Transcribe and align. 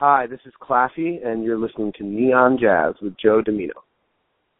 Hi, 0.00 0.28
this 0.28 0.38
is 0.46 0.52
Classy, 0.60 1.18
and 1.24 1.42
you're 1.42 1.58
listening 1.58 1.92
to 1.98 2.04
Neon 2.04 2.56
Jazz 2.56 2.94
with 3.02 3.16
Joe 3.20 3.42
Domino. 3.42 3.82